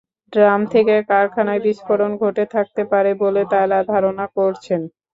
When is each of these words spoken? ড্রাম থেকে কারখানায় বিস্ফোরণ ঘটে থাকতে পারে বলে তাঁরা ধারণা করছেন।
ড্রাম 0.33 0.61
থেকে 0.73 0.95
কারখানায় 1.09 1.61
বিস্ফোরণ 1.65 2.11
ঘটে 2.21 2.45
থাকতে 2.53 2.81
পারে 2.91 3.11
বলে 3.21 3.41
তাঁরা 3.51 3.79
ধারণা 3.91 4.25
করছেন। 4.37 4.81